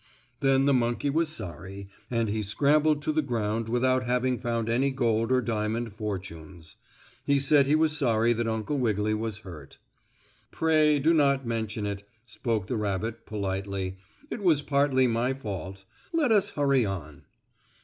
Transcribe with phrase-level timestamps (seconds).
[0.39, 4.89] Then the monkey was sorry, and he scrambled to the ground without having found any
[4.89, 6.75] gold or diamond fortunes.
[7.23, 9.77] He said he was sorry that Uncle Wiggily was hurt.
[10.49, 13.97] "Pray do not mention it," spoke the rabbit, politely.
[14.31, 15.85] "It was partly my fault.
[16.11, 17.25] Let us hurry on."